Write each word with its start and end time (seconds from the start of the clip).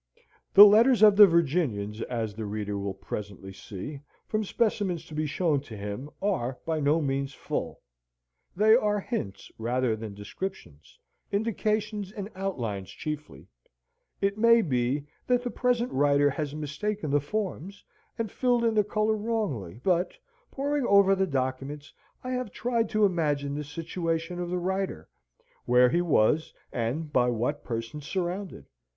The 0.55 0.65
letters 0.65 1.03
of 1.03 1.15
the 1.15 1.27
Virginians, 1.27 2.01
as 2.01 2.33
the 2.33 2.47
reader 2.47 2.75
will 2.75 2.95
presently 2.95 3.53
see, 3.53 4.01
from 4.27 4.43
specimens 4.43 5.05
to 5.05 5.13
be 5.13 5.27
shown 5.27 5.59
to 5.61 5.77
him, 5.77 6.09
are 6.23 6.57
by 6.65 6.79
no 6.79 6.99
means 7.03 7.35
full. 7.35 7.81
They 8.55 8.75
are 8.75 8.99
hints 8.99 9.51
rather 9.59 9.95
than 9.95 10.15
descriptions 10.15 10.97
indications 11.31 12.11
and 12.11 12.31
outlines 12.33 12.89
chiefly: 12.89 13.47
it 14.21 14.39
may 14.39 14.63
be, 14.63 15.05
that 15.27 15.43
the 15.43 15.51
present 15.51 15.91
writer 15.91 16.31
has 16.31 16.55
mistaken 16.55 17.11
the 17.11 17.19
forms, 17.21 17.83
and 18.17 18.31
filled 18.31 18.63
in 18.63 18.73
the 18.73 18.83
colour 18.83 19.15
wrongly: 19.15 19.81
but, 19.83 20.15
poring 20.49 20.87
over 20.87 21.13
the 21.13 21.27
documents, 21.27 21.93
I 22.23 22.31
have 22.31 22.49
tried 22.51 22.89
to 22.89 23.05
imagine 23.05 23.53
the 23.53 23.63
situation 23.63 24.39
of 24.39 24.49
the 24.49 24.57
writer, 24.57 25.09
where 25.65 25.89
he 25.91 26.01
was, 26.01 26.55
and 26.73 27.13
by 27.13 27.29
what 27.29 27.63
persons 27.63 28.07
surrounded. 28.07 28.65